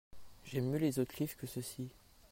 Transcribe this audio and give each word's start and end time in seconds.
J'aime 0.45 0.71
mieux 0.71 0.79
les 0.79 0.97
autres 0.97 1.13
livres 1.19 1.37
que 1.37 1.45
ceux-ci. 1.45 1.87